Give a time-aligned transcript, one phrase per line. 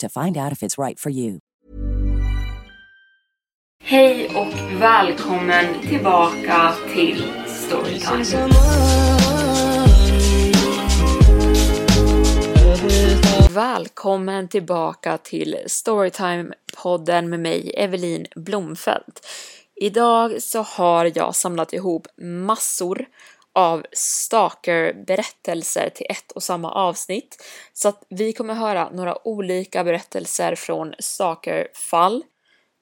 [0.00, 1.38] to find out if it's right for you.
[3.86, 8.48] Hej och välkommen tillbaka till Storytime.
[13.54, 19.26] Välkommen tillbaka till Storytime-podden med mig, Evelin Blomfelt.
[19.76, 23.06] Idag så har jag samlat ihop massor
[23.54, 27.42] av stalker-berättelser till ett och samma avsnitt.
[27.72, 32.22] Så att vi kommer höra några olika berättelser från stalker-fall.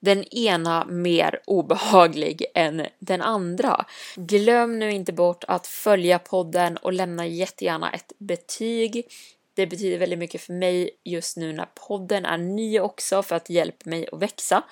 [0.00, 3.84] Den ena mer obehaglig än den andra.
[4.16, 9.06] Glöm nu inte bort att följa podden och lämna jättegärna ett betyg.
[9.54, 13.50] Det betyder väldigt mycket för mig just nu när podden är ny också för att
[13.50, 14.62] hjälpa mig att växa.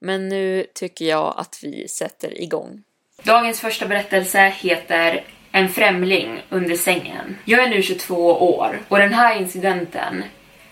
[0.00, 2.82] Men nu tycker jag att vi sätter igång.
[3.22, 5.24] Dagens första berättelse heter
[5.56, 7.36] en främling under sängen.
[7.44, 8.14] Jag är nu 22
[8.56, 10.24] år och den här incidenten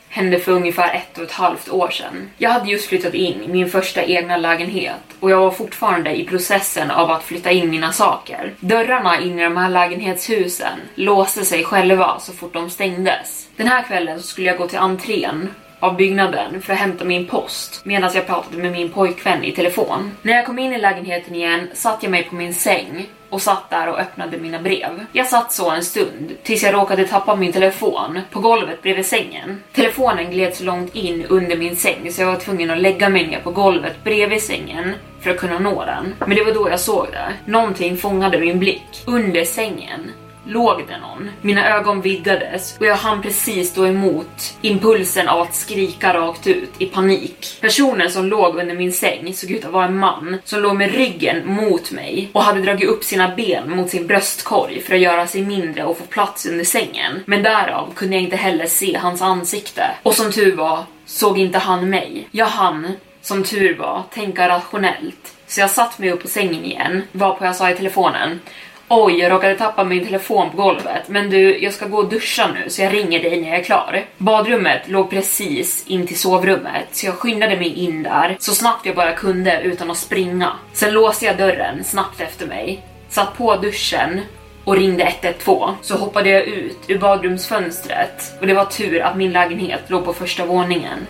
[0.09, 2.31] hände för ungefär ett och ett halvt år sedan.
[2.39, 6.25] Jag hade just flyttat in i min första egna lägenhet och jag var fortfarande i
[6.25, 8.55] processen av att flytta in mina saker.
[8.61, 13.49] Dörrarna in i de här lägenhetshusen låste sig själva så fort de stängdes.
[13.57, 15.51] Den här kvällen så skulle jag gå till entrén
[15.85, 20.11] av byggnaden för att hämta min post medan jag pratade med min pojkvän i telefon.
[20.23, 23.71] När jag kom in i lägenheten igen satt jag mig på min säng och satt
[23.71, 25.07] där och öppnade mina brev.
[25.13, 29.63] Jag satt så en stund tills jag råkade tappa min telefon på golvet bredvid sängen.
[29.73, 33.27] Telefonen gled så långt in under min säng så jag var tvungen att lägga mig
[33.27, 36.15] ner på golvet bredvid sängen för att kunna nå den.
[36.19, 37.53] Men det var då jag såg det.
[37.53, 39.03] Någonting fångade min blick.
[39.07, 40.11] Under sängen
[40.47, 41.31] låg det någon.
[41.41, 46.71] Mina ögon vidgades och jag hann precis stå emot impulsen av att skrika rakt ut
[46.79, 47.59] i panik.
[47.61, 50.95] Personen som låg under min säng såg ut att vara en man som låg med
[50.95, 55.27] ryggen mot mig och hade dragit upp sina ben mot sin bröstkorg för att göra
[55.27, 57.23] sig mindre och få plats under sängen.
[57.27, 59.85] Men därav kunde jag inte heller se hans ansikte.
[60.03, 62.29] Och som tur var såg inte han mig.
[62.31, 65.35] Jag hann, som tur var, tänka rationellt.
[65.47, 68.41] Så jag satt mig upp på sängen igen, varpå jag sa i telefonen
[68.89, 71.09] Oj, jag råkade tappa min telefon på golvet.
[71.09, 73.63] Men du, jag ska gå och duscha nu så jag ringer dig när jag är
[73.63, 74.05] klar.
[74.19, 78.97] Badrummet låg precis in till sovrummet så jag skyndade mig in där så snabbt jag
[78.97, 80.53] bara kunde utan att springa.
[80.73, 84.21] Sen låste jag dörren snabbt efter mig, satt på duschen
[84.65, 89.33] och ringde 112 så hoppade jag ut ur badrumsfönstret och det var tur att min
[89.33, 91.07] lägenhet låg på första våningen.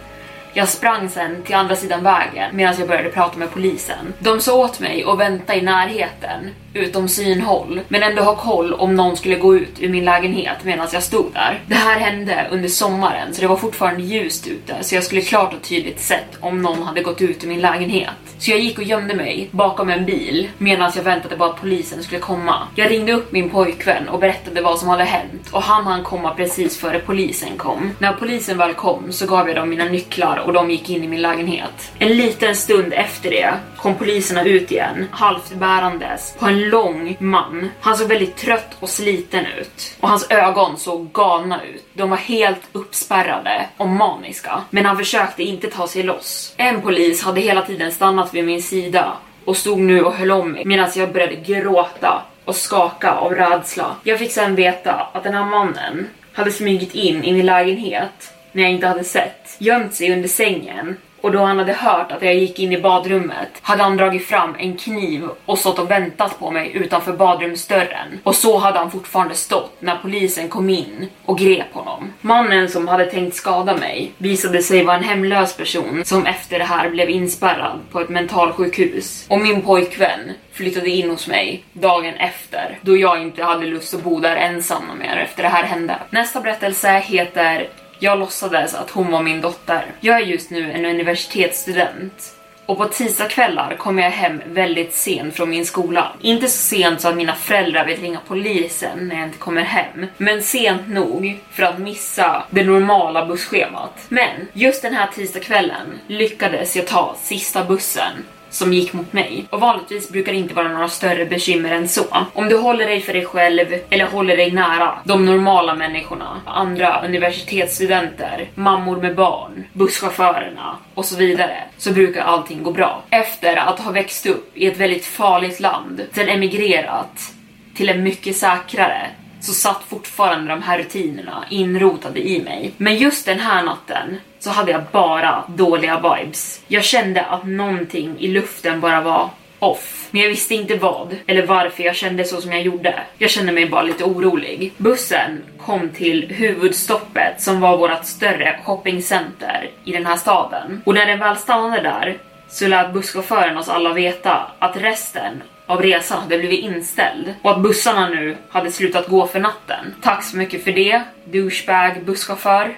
[0.57, 4.15] Jag sprang sen till andra sidan vägen medan jag började prata med polisen.
[4.19, 8.95] De sa åt mig att vänta i närheten, utom synhåll, men ändå ha koll om
[8.97, 11.61] någon skulle gå ut ur min lägenhet medan jag stod där.
[11.67, 15.55] Det här hände under sommaren så det var fortfarande ljust ute så jag skulle klart
[15.55, 18.11] och tydligt sett om någon hade gått ut ur min lägenhet.
[18.39, 22.03] Så jag gick och gömde mig bakom en bil medan jag väntade på att polisen
[22.03, 22.69] skulle komma.
[22.75, 26.35] Jag ringde upp min pojkvän och berättade vad som hade hänt och han hann komma
[26.35, 27.91] precis före polisen kom.
[27.99, 31.09] När polisen väl kom så gav jag dem mina nycklar och de gick in i
[31.09, 31.93] min lägenhet.
[31.99, 37.71] En liten stund efter det kom poliserna ut igen, halvt bärandes på en lång man.
[37.81, 41.87] Han såg väldigt trött och sliten ut och hans ögon såg galna ut.
[41.93, 46.55] De var helt uppspärrade och maniska, men han försökte inte ta sig loss.
[46.57, 49.13] En polis hade hela tiden stannat vid min sida
[49.45, 53.97] och stod nu och höll om mig medan jag började gråta och skaka av rädsla.
[54.03, 58.63] Jag fick sen veta att den här mannen hade smugit in i min lägenhet när
[58.63, 62.35] jag inte hade sett, gömt sig under sängen och då han hade hört att jag
[62.35, 66.51] gick in i badrummet hade han dragit fram en kniv och stått och väntat på
[66.51, 68.21] mig utanför badrumsdörren.
[68.23, 72.13] Och så hade han fortfarande stått när polisen kom in och grep honom.
[72.21, 76.65] Mannen som hade tänkt skada mig visade sig vara en hemlös person som efter det
[76.65, 79.27] här blev inspärrad på ett mentalsjukhus.
[79.29, 84.03] Och min pojkvän flyttade in hos mig dagen efter då jag inte hade lust att
[84.03, 85.97] bo där ensam mer efter det här hände.
[86.11, 87.69] Nästa berättelse heter
[88.05, 89.87] jag låtsades att hon var min dotter.
[90.01, 92.35] Jag är just nu en universitetsstudent
[92.67, 96.13] och på tisdagskvällar kommer jag hem väldigt sent från min skola.
[96.21, 100.07] Inte så sent så att mina föräldrar vill ringa polisen när jag inte kommer hem,
[100.17, 104.07] men sent nog för att missa det normala busschemat.
[104.09, 108.13] Men just den här tisdagskvällen lyckades jag ta sista bussen
[108.55, 109.47] som gick mot mig.
[109.51, 112.05] Och vanligtvis brukar det inte vara några större bekymmer än så.
[112.33, 117.03] Om du håller dig för dig själv eller håller dig nära de normala människorna, andra
[117.05, 123.03] universitetsstudenter, mammor med barn, busschaufförerna och så vidare, så brukar allting gå bra.
[123.11, 127.33] Efter att ha växt upp i ett väldigt farligt land, sen emigrerat
[127.75, 129.11] till en mycket säkrare
[129.41, 132.73] så satt fortfarande de här rutinerna inrotade i mig.
[132.77, 136.61] Men just den här natten så hade jag bara dåliga vibes.
[136.69, 140.09] Jag kände att någonting i luften bara var off.
[140.11, 143.03] Men jag visste inte vad eller varför jag kände så som jag gjorde.
[143.19, 144.73] Jag kände mig bara lite orolig.
[144.77, 150.83] Bussen kom till huvudstoppet som var vårt större shoppingcenter i den här staden.
[150.85, 152.17] Och när den väl stannade där
[152.49, 157.61] så lät busschauffören oss alla veta att resten av resan hade blivit inställd och att
[157.61, 159.95] bussarna nu hade slutat gå för natten.
[160.03, 162.75] Tack så mycket för det, douchebag busschaufför.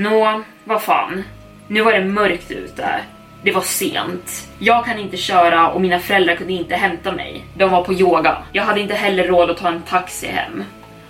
[0.00, 1.24] Nå, vad fan.
[1.68, 3.00] Nu var det mörkt ute.
[3.42, 4.48] Det var sent.
[4.58, 7.44] Jag kan inte köra och mina föräldrar kunde inte hämta mig.
[7.54, 8.38] De var på yoga.
[8.52, 10.64] Jag hade inte heller råd att ta en taxi hem.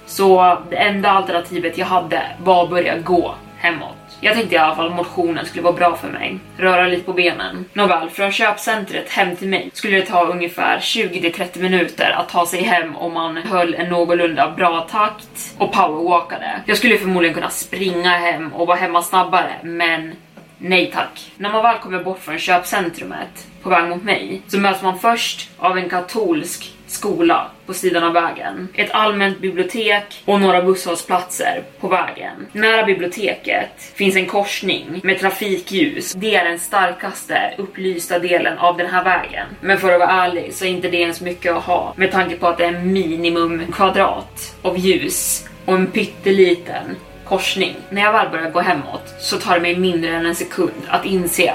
[0.06, 3.99] Så det enda alternativet jag hade var att börja gå hemåt.
[4.22, 6.38] Jag tänkte i alla fall att motionen skulle vara bra för mig.
[6.56, 7.64] Röra lite på benen.
[7.72, 12.62] Nåväl, från köpcentret hem till mig skulle det ta ungefär 20-30 minuter att ta sig
[12.62, 16.60] hem om man höll en någorlunda bra takt och powerwalkade.
[16.66, 20.12] Jag skulle förmodligen kunna springa hem och vara hemma snabbare, men
[20.58, 21.32] nej tack.
[21.36, 25.50] När man väl kommer bort från köpcentrumet på väg mot mig så möts man först
[25.58, 31.88] av en katolsk skola på sidan av vägen, ett allmänt bibliotek och några busshållplatser på
[31.88, 32.46] vägen.
[32.52, 36.12] Nära biblioteket finns en korsning med trafikljus.
[36.12, 39.46] Det är den starkaste upplysta delen av den här vägen.
[39.60, 42.36] Men för att vara ärlig så är inte det ens mycket att ha med tanke
[42.36, 47.76] på att det är minimum kvadrat av ljus och en pytteliten korsning.
[47.90, 51.04] När jag väl börjar gå hemåt så tar det mig mindre än en sekund att
[51.04, 51.54] inse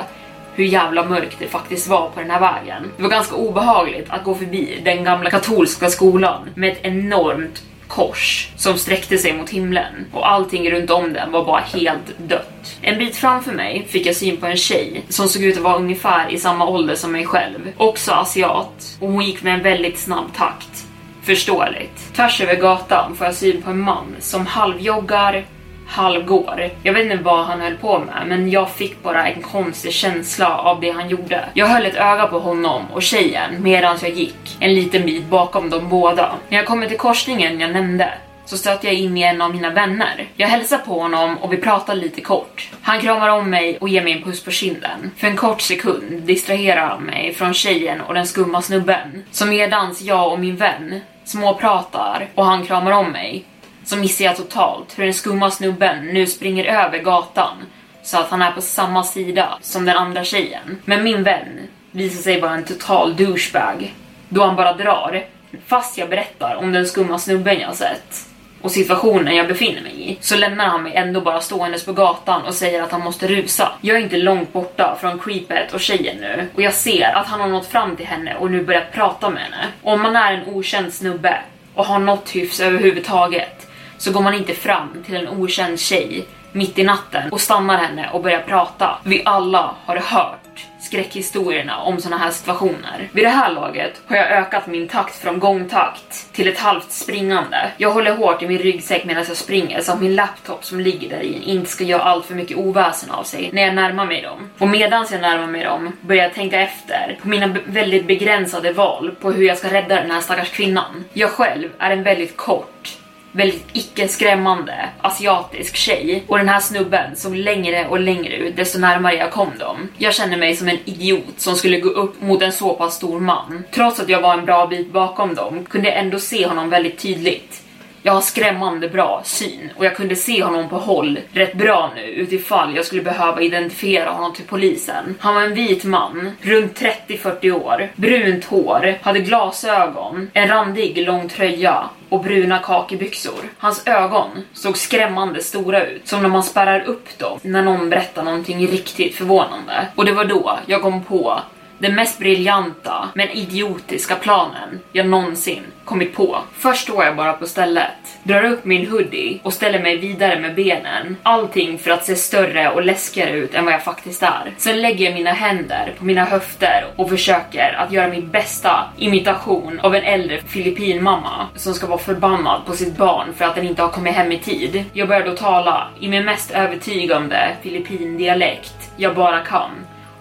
[0.56, 2.92] hur jävla mörkt det faktiskt var på den här vägen.
[2.98, 8.50] Det var ganska obehagligt att gå förbi den gamla katolska skolan med ett enormt kors
[8.56, 12.78] som sträckte sig mot himlen och allting runt om den var bara helt dött.
[12.82, 15.76] En bit framför mig fick jag syn på en tjej som såg ut att vara
[15.76, 20.00] ungefär i samma ålder som mig själv, också asiat och hon gick med en väldigt
[20.00, 20.86] snabb takt.
[21.24, 22.14] Förståeligt.
[22.16, 25.46] Tvärs över gatan får jag syn på en man som halvjoggar,
[25.88, 26.70] halvgår.
[26.84, 30.58] Jag vet inte vad han höll på med, men jag fick bara en konstig känsla
[30.58, 31.50] av det han gjorde.
[31.54, 35.70] Jag höll ett öga på honom och tjejen medan jag gick en liten bit bakom
[35.70, 36.36] dem båda.
[36.50, 38.14] När jag kommer till korsningen jag nämnde
[38.46, 40.28] så stöter jag in i en av mina vänner.
[40.36, 42.70] Jag hälsar på honom och vi pratar lite kort.
[42.82, 45.12] Han kramar om mig och ger mig en puss på kinden.
[45.18, 49.24] För en kort sekund distraherar han mig från tjejen och den skumma snubben.
[49.32, 53.46] Så medans jag och min vän småpratar och han kramar om mig
[53.86, 57.58] så missar jag totalt hur den skumma snubben nu springer över gatan
[58.04, 60.82] så att han är på samma sida som den andra tjejen.
[60.86, 63.94] Men min vän visar sig vara en total douchebag
[64.30, 65.26] då han bara drar
[65.68, 68.28] fast jag berättar om den skumma snubben jag sett
[68.62, 72.42] och situationen jag befinner mig i så lämnar han mig ändå bara ståendes på gatan
[72.42, 73.72] och säger att han måste rusa.
[73.82, 77.42] Jag är inte långt borta från creepet och tjejen nu och jag ser att han
[77.42, 79.68] har nått fram till henne och nu börjat prata med henne.
[79.84, 81.42] Om man är en okänd snubbe
[81.76, 86.26] och har något hyfs överhuvudtaget så går man inte fram till en okänd tjej
[86.56, 88.98] mitt i natten och stannar henne och börjar prata.
[89.04, 90.40] Vi alla har hört
[90.80, 93.10] skräckhistorierna om såna här situationer.
[93.12, 97.72] Vid det här laget har jag ökat min takt från gångtakt till ett halvt springande.
[97.78, 101.10] Jag håller hårt i min ryggsäck medan jag springer så att min laptop som ligger
[101.10, 104.22] där i inte ska göra allt för mycket oväsen av sig när jag närmar mig
[104.22, 104.50] dem.
[104.58, 109.16] Och medan jag närmar mig dem börjar jag tänka efter på mina väldigt begränsade val
[109.22, 111.06] på hur jag ska rädda den här stackars kvinnan.
[111.14, 112.98] Jag själv är en väldigt kort
[113.36, 119.16] väldigt icke-skrämmande asiatisk tjej och den här snubben såg längre och längre ut desto närmare
[119.16, 119.90] jag kom dem.
[119.98, 123.20] Jag kände mig som en idiot som skulle gå upp mot en så pass stor
[123.20, 123.64] man.
[123.72, 126.98] Trots att jag var en bra bit bakom dem kunde jag ändå se honom väldigt
[126.98, 127.65] tydligt.
[128.06, 132.02] Jag har skrämmande bra syn och jag kunde se honom på håll rätt bra nu
[132.02, 135.16] utifall jag skulle behöva identifiera honom till polisen.
[135.20, 141.30] Han var en vit man, runt 30-40 år, brunt hår, hade glasögon, en randig lång
[141.30, 143.44] tröja och bruna kakebyxor.
[143.58, 148.24] Hans ögon såg skrämmande stora ut, som när man spärrar upp dem när någon berättar
[148.24, 149.88] någonting riktigt förvånande.
[149.96, 151.40] Och det var då jag kom på
[151.78, 156.38] den mest briljanta men idiotiska planen jag någonsin kommit på.
[156.54, 157.92] Först står jag bara på stället,
[158.24, 161.18] drar upp min hoodie och ställer mig vidare med benen.
[161.24, 164.54] Allting för att se större och läskigare ut än vad jag faktiskt är.
[164.58, 169.80] Sen lägger jag mina händer på mina höfter och försöker att göra min bästa imitation
[169.80, 173.82] av en äldre filippinmamma som ska vara förbannad på sitt barn för att den inte
[173.82, 174.86] har kommit hem i tid.
[174.94, 179.70] Jag börjar då tala i min mest övertygande filippindialekt jag bara kan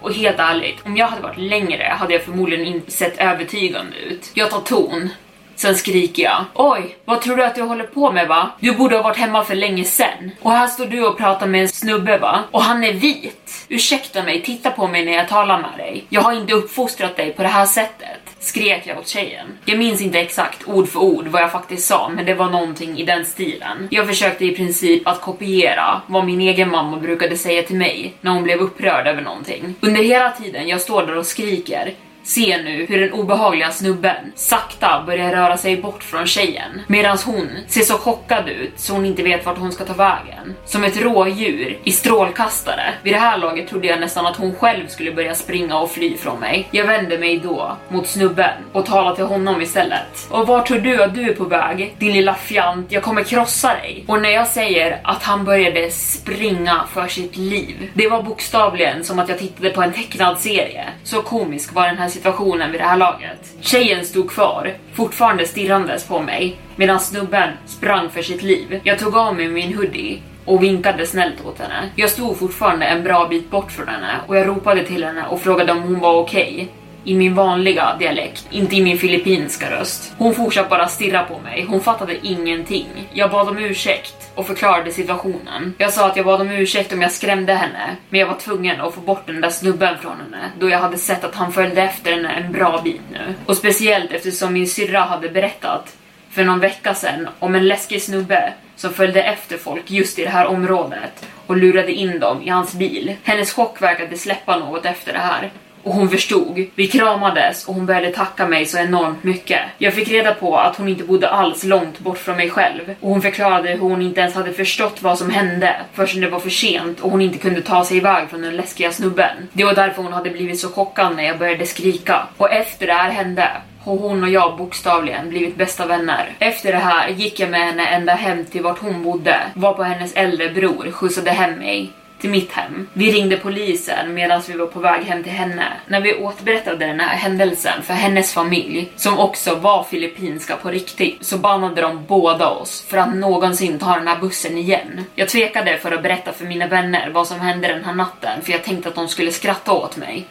[0.05, 4.31] och helt ärligt, om jag hade varit längre hade jag förmodligen inte sett övertygande ut.
[4.33, 5.09] Jag tar ton.
[5.55, 6.45] Sen skriker jag.
[6.53, 8.51] Oj, vad tror du att du håller på med va?
[8.59, 10.31] Du borde ha varit hemma för länge sen.
[10.41, 12.43] Och här står du och pratar med en snubbe va?
[12.51, 13.65] Och han är vit.
[13.69, 16.05] Ursäkta mig, titta på mig när jag talar med dig.
[16.09, 19.47] Jag har inte uppfostrat dig på det här sättet skrek jag åt tjejen.
[19.65, 22.99] Jag minns inte exakt ord för ord vad jag faktiskt sa, men det var någonting
[22.99, 23.87] i den stilen.
[23.91, 28.31] Jag försökte i princip att kopiera vad min egen mamma brukade säga till mig när
[28.31, 29.75] hon blev upprörd över någonting.
[29.81, 31.93] Under hela tiden jag står där och skriker
[32.25, 37.49] ser nu hur den obehagliga snubben sakta börjar röra sig bort från tjejen medan hon
[37.67, 40.55] ser så chockad ut så hon inte vet vart hon ska ta vägen.
[40.65, 42.93] Som ett rådjur i strålkastare.
[43.03, 46.17] Vid det här laget trodde jag nästan att hon själv skulle börja springa och fly
[46.17, 46.67] från mig.
[46.71, 50.27] Jag vände mig då mot snubben och talade till honom istället.
[50.29, 51.95] Och var tror du att du är på väg?
[51.97, 54.03] Din lilla fjant, jag kommer krossa dig.
[54.07, 59.19] Och när jag säger att han började springa för sitt liv, det var bokstavligen som
[59.19, 60.85] att jag tittade på en tecknad serie.
[61.03, 63.53] Så komisk var den här situationen vid det här laget.
[63.61, 68.81] Tjejen stod kvar, fortfarande stirrandes på mig, medan snubben sprang för sitt liv.
[68.83, 71.89] Jag tog av mig min hoodie och vinkade snällt åt henne.
[71.95, 75.41] Jag stod fortfarande en bra bit bort från henne och jag ropade till henne och
[75.41, 76.53] frågade om hon var okej.
[76.53, 76.67] Okay
[77.05, 80.13] i min vanliga dialekt, inte i min filippinska röst.
[80.17, 82.87] Hon fortsatte bara stirra på mig, hon fattade ingenting.
[83.13, 85.73] Jag bad om ursäkt och förklarade situationen.
[85.77, 88.81] Jag sa att jag bad om ursäkt om jag skrämde henne, men jag var tvungen
[88.81, 91.81] att få bort den där snubben från henne då jag hade sett att han följde
[91.81, 93.33] efter henne en bra bit nu.
[93.45, 95.95] Och speciellt eftersom min syrra hade berättat
[96.29, 100.29] för någon vecka sedan om en läskig snubbe som följde efter folk just i det
[100.29, 103.15] här området och lurade in dem i hans bil.
[103.23, 105.51] Hennes chock verkade släppa något efter det här
[105.85, 106.65] och hon förstod.
[106.75, 109.59] Vi kramades och hon började tacka mig så enormt mycket.
[109.77, 113.09] Jag fick reda på att hon inte bodde alls långt bort från mig själv och
[113.09, 116.49] hon förklarade hur hon inte ens hade förstått vad som hände förrän det var för
[116.49, 119.47] sent och hon inte kunde ta sig iväg från den läskiga snubben.
[119.53, 122.27] Det var därför hon hade blivit så chockad när jag började skrika.
[122.37, 123.49] Och efter det här hände
[123.79, 126.29] har hon och jag bokstavligen blivit bästa vänner.
[126.39, 129.83] Efter det här gick jag med henne ända hem till vart hon bodde, var på
[129.83, 131.91] hennes äldre bror skjutsade hem mig
[132.25, 132.87] till mitt hem.
[132.93, 135.73] Vi ringde polisen medan vi var på väg hem till henne.
[135.87, 141.25] När vi återberättade den här händelsen för hennes familj, som också var filippinska på riktigt,
[141.25, 145.05] så bannade de båda oss för att någonsin ta den här bussen igen.
[145.15, 148.51] Jag tvekade för att berätta för mina vänner vad som hände den här natten för
[148.51, 150.25] jag tänkte att de skulle skratta åt mig.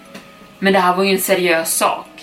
[0.58, 2.13] Men det här var ju en seriös sak.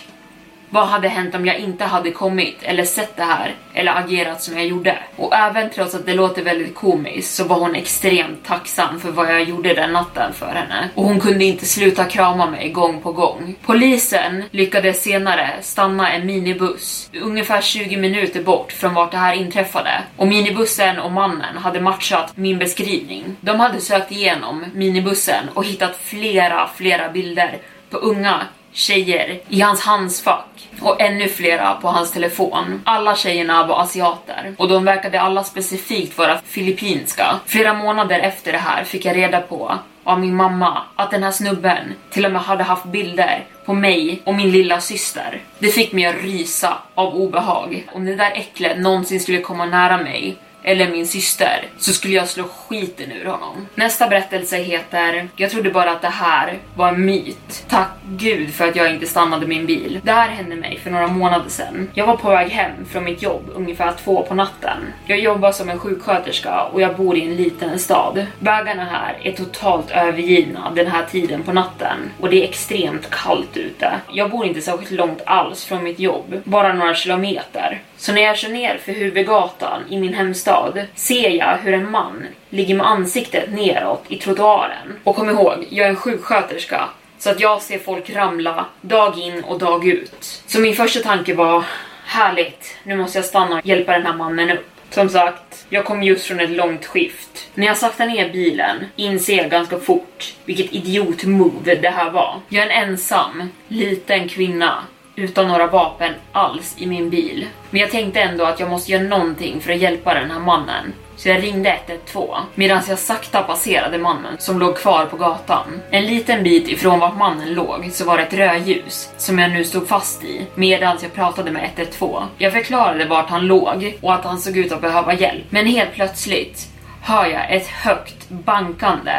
[0.74, 4.58] Vad hade hänt om jag inte hade kommit eller sett det här eller agerat som
[4.58, 4.98] jag gjorde?
[5.16, 9.34] Och även trots att det låter väldigt komiskt så var hon extremt tacksam för vad
[9.34, 10.90] jag gjorde den natten för henne.
[10.96, 13.56] Och hon kunde inte sluta krama mig gång på gång.
[13.66, 20.04] Polisen lyckades senare stanna en minibuss ungefär 20 minuter bort från vart det här inträffade.
[20.18, 23.36] Och minibussen och mannen hade matchat min beskrivning.
[23.42, 27.58] De hade sökt igenom minibussen och hittat flera, flera bilder
[27.90, 28.42] på unga
[28.74, 32.82] tjejer i hans handsfack och ännu flera på hans telefon.
[32.86, 37.40] Alla tjejerna var asiater och de verkade alla specifikt vara filippinska.
[37.46, 41.32] Flera månader efter det här fick jag reda på av min mamma att den här
[41.32, 45.42] snubben till och med hade haft bilder på mig och min lilla syster.
[45.60, 47.88] Det fick mig att rysa av obehag.
[47.94, 52.28] Om det där äcklet någonsin skulle komma nära mig eller min syster så skulle jag
[52.28, 53.68] slå skiten ur honom.
[53.76, 57.66] Nästa berättelse heter Jag trodde bara att det här var en myt.
[57.70, 60.00] Tack gud för att jag inte stannade min bil.
[60.04, 61.90] Det här hände mig för några månader sedan.
[61.94, 64.78] Jag var på väg hem från mitt jobb ungefär två på natten.
[65.06, 68.26] Jag jobbar som en sjuksköterska och jag bor i en liten stad.
[68.40, 73.58] Vägarna här är totalt övergivna den här tiden på natten och det är extremt kallt
[73.58, 73.92] ute.
[74.12, 77.82] Jag bor inte särskilt långt alls från mitt jobb, bara några kilometer.
[78.02, 82.26] Så när jag kör ner för huvudgatan i min hemstad ser jag hur en man
[82.50, 85.00] ligger med ansiktet neråt i trottoaren.
[85.04, 86.90] Och kom ihåg, jag är en sjuksköterska
[87.20, 90.44] så att jag ser folk ramla dag in och dag ut.
[90.46, 91.66] Så min första tanke var
[92.06, 94.68] härligt, nu måste jag stanna och hjälpa den här mannen upp.
[94.90, 97.50] Som sagt, jag kom just från ett långt skift.
[97.54, 102.40] När jag saktar ner bilen inser jag ganska fort vilket idiot-move det här var.
[102.50, 104.84] Jag är en ensam, liten kvinna
[105.16, 107.48] utan några vapen alls i min bil.
[107.70, 110.94] Men jag tänkte ändå att jag måste göra någonting för att hjälpa den här mannen.
[111.16, 115.82] Så jag ringde 112 medan jag sakta passerade mannen som låg kvar på gatan.
[115.92, 119.64] En liten bit ifrån vart mannen låg så var det ett rödljus som jag nu
[119.64, 122.26] stod fast i medan jag pratade med 112.
[122.38, 125.46] Jag förklarade vart han låg och att han såg ut att behöva hjälp.
[125.50, 126.68] Men helt plötsligt
[127.02, 129.12] hör jag ett högt bankande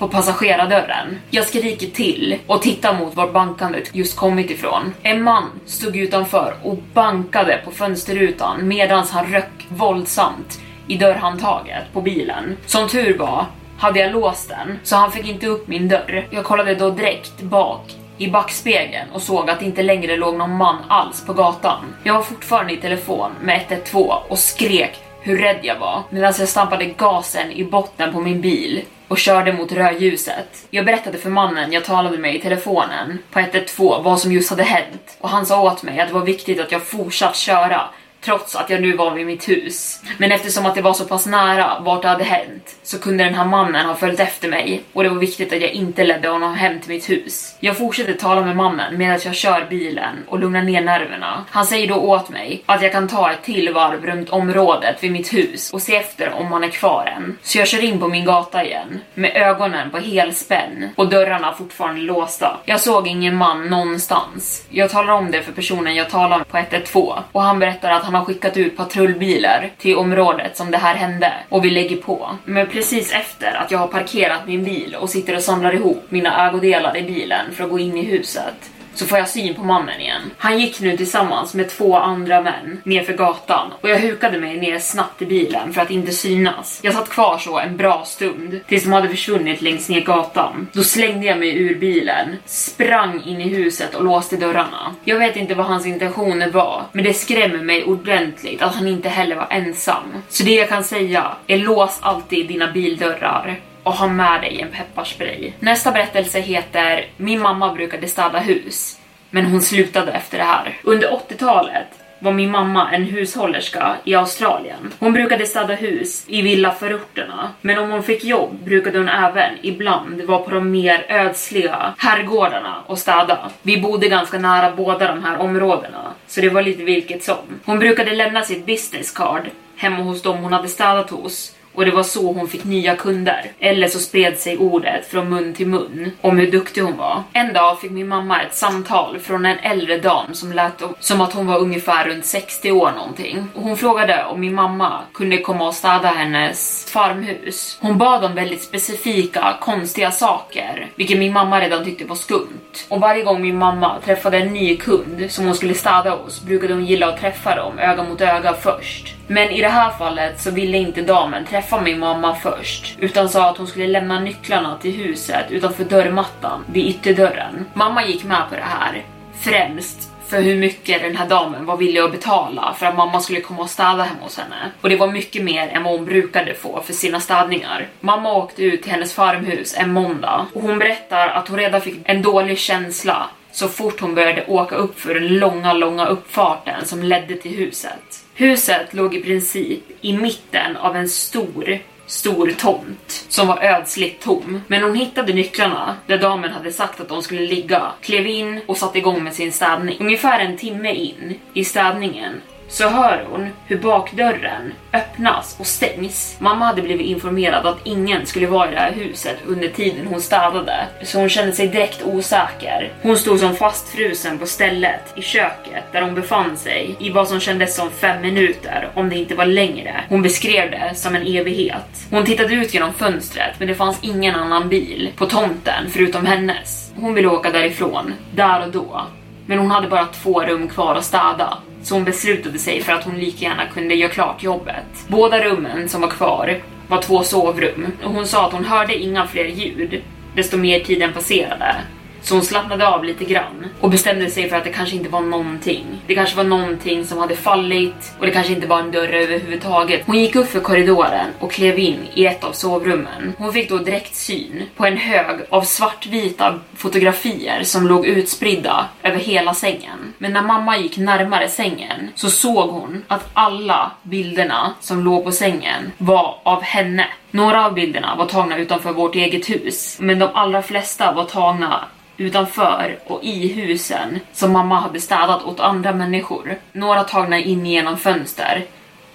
[0.00, 1.18] på passagerardörren.
[1.30, 4.94] Jag skriker till och tittar mot var bankandet just kommit ifrån.
[5.02, 12.00] En man stod utanför och bankade på fönsterrutan medan han röck våldsamt i dörrhandtaget på
[12.00, 12.56] bilen.
[12.66, 13.46] Som tur var
[13.78, 16.26] hade jag låst den så han fick inte upp min dörr.
[16.30, 20.56] Jag kollade då direkt bak i backspegeln och såg att det inte längre låg någon
[20.56, 21.94] man alls på gatan.
[22.02, 26.48] Jag var fortfarande i telefon med 112 och skrek hur rädd jag var medan jag
[26.48, 30.66] stampade gasen i botten på min bil och körde mot rödljuset.
[30.70, 34.62] Jag berättade för mannen jag talade med i telefonen på 112 vad som just hade
[34.62, 37.88] hänt och han sa åt mig att det var viktigt att jag fortsatt köra
[38.20, 40.00] trots att jag nu var vid mitt hus.
[40.18, 43.34] Men eftersom att det var så pass nära vart det hade hänt så kunde den
[43.34, 46.54] här mannen ha följt efter mig och det var viktigt att jag inte ledde honom
[46.54, 47.56] hem till mitt hus.
[47.60, 51.44] Jag fortsätter tala med mannen medan jag kör bilen och lugnar ner nerverna.
[51.50, 55.12] Han säger då åt mig att jag kan ta ett till varv runt området vid
[55.12, 57.38] mitt hus och se efter om han är kvar än.
[57.42, 62.00] Så jag kör in på min gata igen med ögonen på helspänn och dörrarna fortfarande
[62.00, 62.60] låsta.
[62.64, 64.66] Jag såg ingen man någonstans.
[64.68, 68.04] Jag talar om det för personen jag talar med på 112 och han berättar att
[68.10, 72.30] han har skickat ut patrullbilar till området som det här hände och vi lägger på.
[72.44, 76.48] Men precis efter att jag har parkerat min bil och sitter och samlar ihop mina
[76.48, 78.70] ägodelar i bilen för att gå in i huset
[79.00, 80.22] så får jag syn på mannen igen.
[80.38, 84.78] Han gick nu tillsammans med två andra män nerför gatan och jag hukade mig ner
[84.78, 86.80] snabbt i bilen för att inte synas.
[86.82, 90.68] Jag satt kvar så en bra stund tills de hade försvunnit längs ner gatan.
[90.72, 94.94] Då slängde jag mig ur bilen, sprang in i huset och låste dörrarna.
[95.04, 99.08] Jag vet inte vad hans intentioner var, men det skrämmer mig ordentligt att han inte
[99.08, 100.22] heller var ensam.
[100.28, 104.70] Så det jag kan säga är lås alltid dina bildörrar och ha med dig en
[104.70, 105.52] pepparspray.
[105.60, 108.98] Nästa berättelse heter Min mamma brukade städa hus,
[109.30, 110.76] men hon slutade efter det här.
[110.82, 111.86] Under 80-talet
[112.18, 114.92] var min mamma en hushållerska i Australien.
[114.98, 120.22] Hon brukade städa hus i villaförorterna, men om hon fick jobb brukade hon även ibland
[120.22, 123.50] vara på de mer ödsliga herrgårdarna och städa.
[123.62, 127.60] Vi bodde ganska nära båda de här områdena, så det var lite vilket som.
[127.64, 131.92] Hon brukade lämna sitt business card hemma hos dem hon hade städat hos och det
[131.92, 133.52] var så hon fick nya kunder.
[133.60, 137.22] Eller så spred sig ordet från mun till mun om hur duktig hon var.
[137.32, 141.32] En dag fick min mamma ett samtal från en äldre dam som lät som att
[141.32, 143.48] hon var ungefär runt 60 år någonting.
[143.54, 147.78] Och hon frågade om min mamma kunde komma och städa hennes farmhus.
[147.80, 152.86] Hon bad om väldigt specifika, konstiga saker, vilket min mamma redan tyckte var skumt.
[152.88, 156.74] Och varje gång min mamma träffade en ny kund som hon skulle städa hos brukade
[156.74, 159.16] hon gilla att träffa dem öga mot öga först.
[159.32, 163.50] Men i det här fallet så ville inte damen träffa min mamma först, utan sa
[163.50, 167.66] att hon skulle lämna nycklarna till huset utanför dörrmattan vid ytterdörren.
[167.74, 169.04] Mamma gick med på det här,
[169.40, 173.40] främst för hur mycket den här damen var villig att betala för att mamma skulle
[173.40, 174.70] komma och städa hemma hos henne.
[174.80, 177.88] Och det var mycket mer än vad hon brukade få för sina städningar.
[178.00, 181.98] Mamma åkte ut till hennes farmhus en måndag och hon berättar att hon redan fick
[182.04, 187.02] en dålig känsla så fort hon började åka upp för den långa, långa uppfarten som
[187.02, 188.09] ledde till huset.
[188.40, 194.62] Huset låg i princip i mitten av en stor, stor tomt som var ödsligt tom.
[194.66, 198.76] Men hon hittade nycklarna där damen hade sagt att de skulle ligga, klev in och
[198.76, 199.96] satte igång med sin städning.
[200.00, 202.40] Ungefär en timme in i städningen
[202.70, 206.36] så hör hon hur bakdörren öppnas och stängs.
[206.38, 210.20] Mamma hade blivit informerad att ingen skulle vara i det här huset under tiden hon
[210.20, 212.92] städade, så hon kände sig direkt osäker.
[213.02, 217.40] Hon stod som fastfrusen på stället i köket där hon befann sig i vad som
[217.40, 220.04] kändes som fem minuter, om det inte var längre.
[220.08, 222.06] Hon beskrev det som en evighet.
[222.10, 226.92] Hon tittade ut genom fönstret, men det fanns ingen annan bil på tomten förutom hennes.
[226.96, 229.06] Hon ville åka därifrån, där och då.
[229.46, 233.04] Men hon hade bara två rum kvar att städa så hon beslutade sig för att
[233.04, 234.86] hon lika gärna kunde göra klart jobbet.
[235.08, 239.26] Båda rummen som var kvar var två sovrum och hon sa att hon hörde inga
[239.26, 240.02] fler ljud
[240.34, 241.76] desto mer tiden passerade.
[242.22, 245.20] Så hon slappnade av lite grann och bestämde sig för att det kanske inte var
[245.20, 245.84] någonting.
[246.06, 250.02] Det kanske var någonting som hade fallit och det kanske inte var en dörr överhuvudtaget.
[250.06, 253.32] Hon gick upp för korridoren och klev in i ett av sovrummen.
[253.38, 259.18] Hon fick då direkt syn på en hög av svartvita fotografier som låg utspridda över
[259.18, 260.14] hela sängen.
[260.18, 265.32] Men när mamma gick närmare sängen så såg hon att alla bilderna som låg på
[265.32, 267.06] sängen var av henne.
[267.30, 271.84] Några av bilderna var tagna utanför vårt eget hus, men de allra flesta var tagna
[272.20, 276.58] utanför och i husen som mamma hade städat åt andra människor.
[276.72, 278.64] Några tagna in genom fönster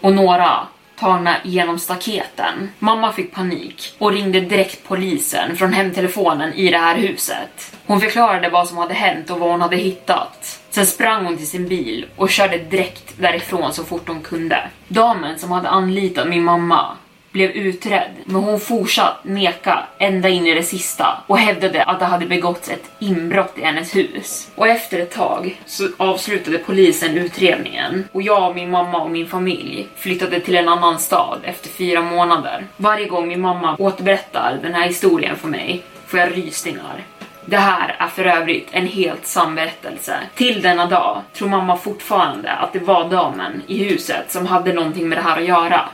[0.01, 0.67] och några
[0.99, 2.69] tagna genom staketen.
[2.79, 7.75] Mamma fick panik och ringde direkt polisen från hemtelefonen i det här huset.
[7.85, 10.59] Hon förklarade vad som hade hänt och vad hon hade hittat.
[10.69, 14.69] Sen sprang hon till sin bil och körde direkt därifrån så fort hon kunde.
[14.87, 16.97] Damen som hade anlitat min mamma
[17.35, 22.05] blev utredd, men hon fortsatte neka ända in i det sista och hävdade att det
[22.05, 24.51] hade begåtts ett inbrott i hennes hus.
[24.55, 29.87] Och efter ett tag så avslutade polisen utredningen och jag, min mamma och min familj
[29.95, 32.67] flyttade till en annan stad efter fyra månader.
[32.77, 37.03] Varje gång min mamma återberättar den här historien för mig får jag rysningar.
[37.45, 40.13] Det här är för övrigt en helt sann berättelse.
[40.35, 45.09] Till denna dag tror mamma fortfarande att det var damen i huset som hade någonting
[45.09, 45.89] med det här att göra.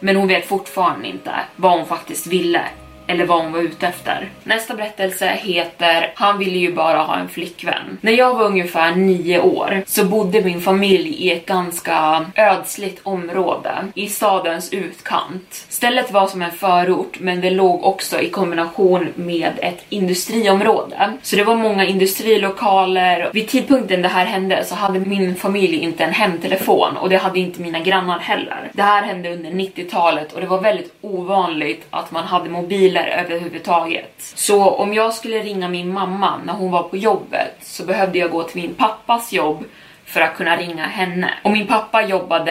[0.00, 2.64] Men hon vet fortfarande inte vad hon faktiskt ville
[3.08, 4.28] eller vad hon var ute efter.
[4.44, 7.98] Nästa berättelse heter Han ville ju bara ha en flickvän.
[8.00, 13.72] När jag var ungefär nio år så bodde min familj i ett ganska ödsligt område
[13.94, 15.66] i stadens utkant.
[15.68, 21.12] Stället var som en förort men det låg också i kombination med ett industriområde.
[21.22, 23.30] Så det var många industrilokaler.
[23.32, 27.38] Vid tidpunkten det här hände så hade min familj inte en hemtelefon och det hade
[27.38, 28.70] inte mina grannar heller.
[28.72, 33.24] Det här hände under 90-talet och det var väldigt ovanligt att man hade mobiler mobiler
[33.24, 34.14] överhuvudtaget.
[34.34, 38.30] Så om jag skulle ringa min mamma när hon var på jobbet så behövde jag
[38.30, 39.64] gå till min pappas jobb
[40.04, 41.34] för att kunna ringa henne.
[41.44, 42.50] Och min pappa jobbade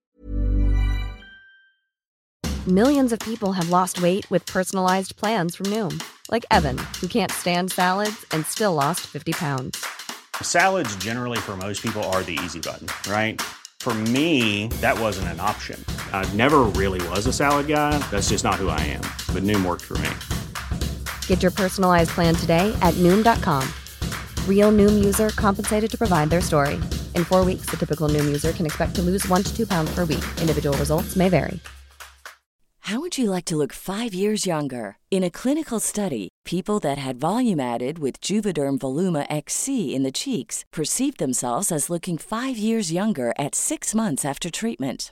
[2.66, 7.32] Millions of people have lost weight with personalized plans from Noom, like Evan, who can't
[7.32, 9.78] stand salads and still lost 50 pounds.
[10.42, 13.42] Salads, generally, for most people, are the easy button, right?
[13.80, 15.80] For me, that wasn't an option.
[16.12, 17.98] I never really was a salad guy.
[18.12, 19.02] That's just not who I am.
[19.34, 20.10] But Noom worked for me.
[21.28, 23.64] Get your personalized plan today at Noom.com.
[24.46, 26.76] Real Noom user compensated to provide their story.
[27.16, 29.90] In four weeks, the typical Noom user can expect to lose one to two pounds
[29.96, 30.26] per week.
[30.42, 31.62] Individual results may vary.
[32.88, 34.98] How would you like to look five years younger?
[35.12, 40.12] In a clinical study, people that had volume added with Juvederm Voluma XC in the
[40.12, 45.12] cheeks perceived themselves as looking five years younger at six months after treatment.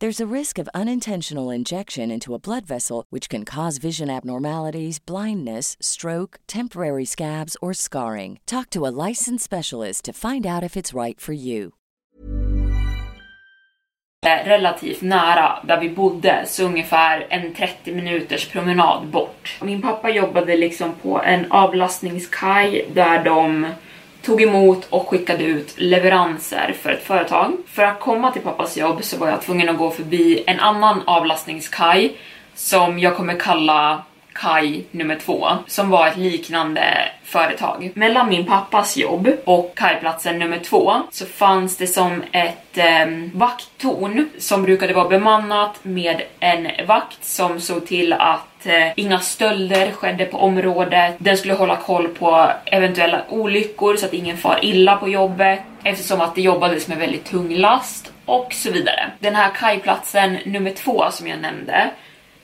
[0.00, 4.98] There's a risk of unintentional injection into a blood vessel, which can cause vision abnormalities,
[4.98, 8.40] blindness, stroke, temporary scabs, or scarring.
[8.44, 11.74] Talk to a licensed specialist to find out if it's right for you.
[14.24, 19.58] relativt nära där vi bodde, så ungefär en 30 minuters promenad bort.
[19.62, 23.66] Min pappa jobbade liksom på en avlastningskaj där de
[24.24, 27.52] tog emot och skickade ut leveranser för ett företag.
[27.66, 31.02] För att komma till pappas jobb så var jag tvungen att gå förbi en annan
[31.04, 32.16] avlastningskaj
[32.54, 34.02] som jag kommer kalla
[34.34, 36.82] kaj nummer två, som var ett liknande
[37.24, 37.90] företag.
[37.94, 44.28] Mellan min pappas jobb och kajplatsen nummer två så fanns det som ett eh, vakttorn
[44.38, 50.24] som brukade vara bemannat med en vakt som såg till att eh, inga stölder skedde
[50.24, 51.14] på området.
[51.18, 56.20] Den skulle hålla koll på eventuella olyckor så att ingen far illa på jobbet eftersom
[56.20, 59.10] att det jobbades med väldigt tung last och så vidare.
[59.18, 61.90] Den här kajplatsen nummer två som jag nämnde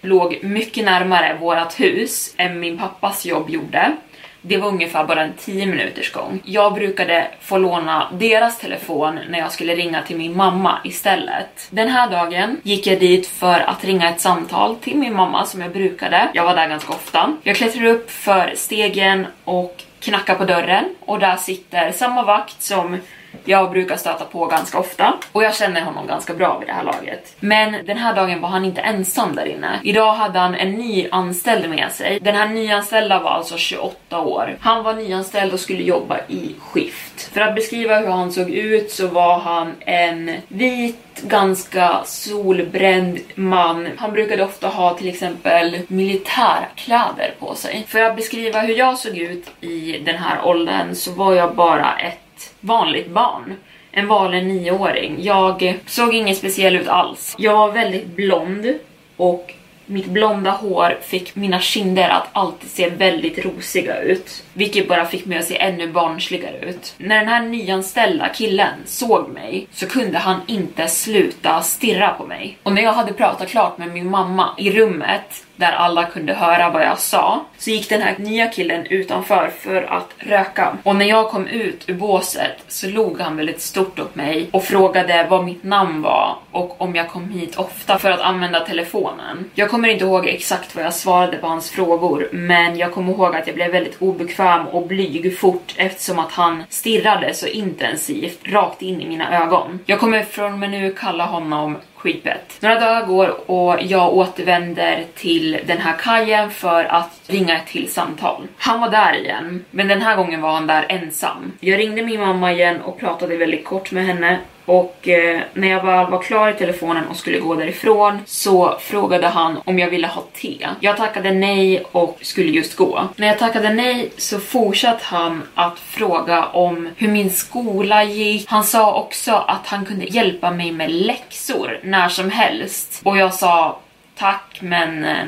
[0.01, 3.97] låg mycket närmare vårt hus än min pappas jobb gjorde.
[4.43, 6.41] Det var ungefär bara en 10 minuters gång.
[6.45, 11.69] Jag brukade få låna deras telefon när jag skulle ringa till min mamma istället.
[11.71, 15.61] Den här dagen gick jag dit för att ringa ett samtal till min mamma som
[15.61, 16.29] jag brukade.
[16.35, 17.37] Jag var där ganska ofta.
[17.43, 22.99] Jag klättrade upp för stegen och knackade på dörren och där sitter samma vakt som
[23.45, 26.85] jag brukar stöta på ganska ofta och jag känner honom ganska bra vid det här
[26.85, 27.37] laget.
[27.41, 29.81] Men den här dagen var han inte ensam där inne.
[29.83, 32.21] Idag hade han en ny anställd med sig.
[32.21, 34.57] Den här nyanställda var alltså 28 år.
[34.61, 37.33] Han var nyanställd och skulle jobba i skift.
[37.33, 43.89] För att beskriva hur han såg ut så var han en vit ganska solbränd man.
[43.97, 47.85] Han brukade ofta ha till exempel militärkläder på sig.
[47.89, 51.99] För att beskriva hur jag såg ut i den här åldern så var jag bara
[51.99, 52.30] ett
[52.61, 53.57] vanligt barn.
[53.93, 55.17] En vanlig nioåring.
[55.19, 57.35] Jag såg inget speciell ut alls.
[57.39, 58.75] Jag var väldigt blond
[59.17, 59.55] och
[59.91, 64.43] mitt blonda hår fick mina kinder att alltid se väldigt rosiga ut.
[64.53, 66.95] Vilket bara fick mig att se ännu barnsligare ut.
[66.99, 72.59] När den här nyanställda killen såg mig så kunde han inte sluta stirra på mig.
[72.63, 76.71] Och när jag hade pratat klart med min mamma i rummet där alla kunde höra
[76.71, 80.77] vad jag sa, så gick den här nya killen utanför för att röka.
[80.83, 84.65] Och när jag kom ut ur båset så log han väldigt stort åt mig och
[84.65, 89.51] frågade vad mitt namn var och om jag kom hit ofta för att använda telefonen.
[89.55, 93.37] Jag kommer inte ihåg exakt vad jag svarade på hans frågor, men jag kommer ihåg
[93.37, 98.83] att jag blev väldigt obekväm och blyg fort eftersom att han stirrade så intensivt rakt
[98.83, 99.79] in i mina ögon.
[99.87, 102.57] Jag kommer från och med nu kalla honom Creepet.
[102.61, 107.93] Några dagar går och jag återvänder till den här kajen för att ringa ett till
[107.93, 108.47] samtal.
[108.59, 111.53] Han var där igen, men den här gången var han där ensam.
[111.61, 114.39] Jag ringde min mamma igen och pratade väldigt kort med henne
[114.71, 119.27] och eh, när jag väl var klar i telefonen och skulle gå därifrån så frågade
[119.27, 120.69] han om jag ville ha te.
[120.81, 123.09] Jag tackade nej och skulle just gå.
[123.17, 128.49] När jag tackade nej så fortsatte han att fråga om hur min skola gick.
[128.49, 133.01] Han sa också att han kunde hjälpa mig med läxor när som helst.
[133.05, 133.79] Och jag sa
[134.21, 135.25] tack men eh,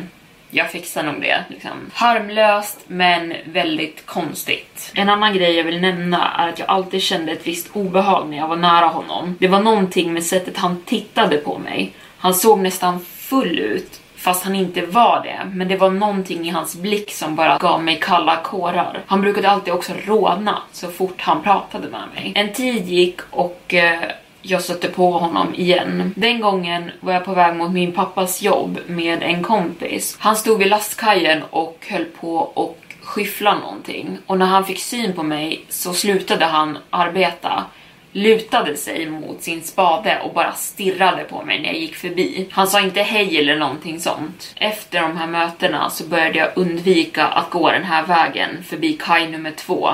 [0.51, 1.45] jag fixar nog det.
[1.49, 1.91] Liksom.
[1.93, 4.93] Harmlöst men väldigt konstigt.
[4.95, 8.37] En annan grej jag vill nämna är att jag alltid kände ett visst obehag när
[8.37, 9.37] jag var nära honom.
[9.41, 11.93] Det var någonting med sättet han tittade på mig.
[12.19, 15.51] Han såg nästan full ut fast han inte var det.
[15.53, 19.01] Men det var någonting i hans blick som bara gav mig kalla kårar.
[19.07, 22.33] Han brukade alltid också råna så fort han pratade med mig.
[22.35, 24.01] En tid gick och eh,
[24.43, 26.13] jag stötte på honom igen.
[26.17, 30.17] Den gången var jag på väg mot min pappas jobb med en kompis.
[30.21, 35.13] Han stod vid lastkajen och höll på och skyffla någonting och när han fick syn
[35.13, 37.65] på mig så slutade han arbeta
[38.13, 42.49] lutade sig mot sin spade och bara stirrade på mig när jag gick förbi.
[42.51, 44.55] Han sa inte hej eller någonting sånt.
[44.57, 49.29] Efter de här mötena så började jag undvika att gå den här vägen förbi kaj
[49.29, 49.91] nummer två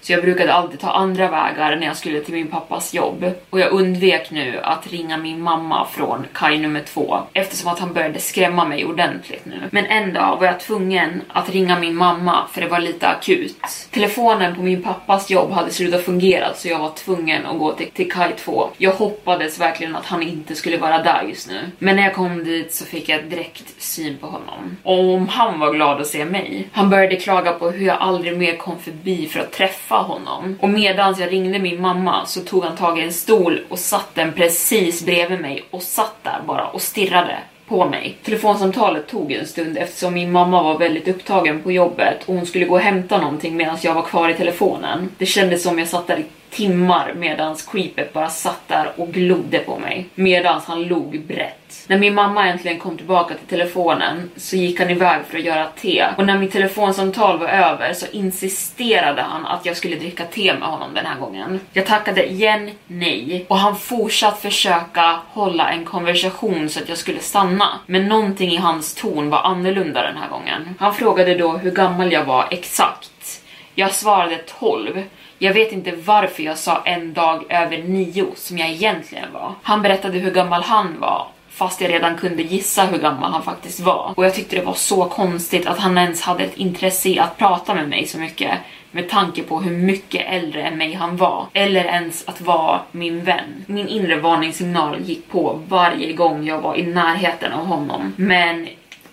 [0.00, 3.32] så jag brukade alltid ta andra vägar när jag skulle till min pappas jobb.
[3.50, 7.92] Och jag undvek nu att ringa min mamma från kaj nummer två eftersom att han
[7.92, 9.68] började skrämma mig ordentligt nu.
[9.70, 13.56] Men en dag var jag tvungen att ringa min mamma för det var lite akut.
[13.90, 17.90] Telefonen på min pappas jobb hade slutat fungera så jag var tvungen att gå till,
[17.90, 18.70] till kaj 2.
[18.78, 21.60] Jag hoppades verkligen att han inte skulle vara där just nu.
[21.78, 24.76] Men när jag kom dit så fick jag direkt syn på honom.
[24.82, 26.68] Och om han var glad att se mig.
[26.72, 30.58] Han började klaga på hur jag aldrig mer kom förbi för att träffa träffa honom.
[30.60, 34.14] Och medans jag ringde min mamma så tog han tag i en stol och satt
[34.14, 38.16] den precis bredvid mig och satt där bara och stirrade på mig.
[38.24, 42.64] Telefonsamtalet tog en stund eftersom min mamma var väldigt upptagen på jobbet och hon skulle
[42.64, 45.08] gå och hämta någonting medan jag var kvar i telefonen.
[45.18, 49.58] Det kändes som jag satt där i timmar medan creepet bara satt där och glodde
[49.58, 51.59] på mig Medan han log brett.
[51.86, 55.66] När min mamma äntligen kom tillbaka till telefonen så gick han iväg för att göra
[55.66, 60.54] te och när mitt telefonsamtal var över så insisterade han att jag skulle dricka te
[60.54, 61.60] med honom den här gången.
[61.72, 67.20] Jag tackade igen nej och han fortsatte försöka hålla en konversation så att jag skulle
[67.20, 67.68] stanna.
[67.86, 70.74] Men någonting i hans ton var annorlunda den här gången.
[70.78, 73.42] Han frågade då hur gammal jag var exakt.
[73.74, 75.02] Jag svarade 12
[75.42, 79.54] jag vet inte varför jag sa en dag över nio som jag egentligen var.
[79.62, 83.80] Han berättade hur gammal han var fast jag redan kunde gissa hur gammal han faktiskt
[83.80, 84.12] var.
[84.16, 87.38] Och jag tyckte det var så konstigt att han ens hade ett intresse i att
[87.38, 88.50] prata med mig så mycket
[88.90, 91.46] med tanke på hur mycket äldre än mig han var.
[91.52, 93.64] Eller ens att vara min vän.
[93.66, 98.12] Min inre varningssignal gick på varje gång jag var i närheten av honom.
[98.16, 98.68] Men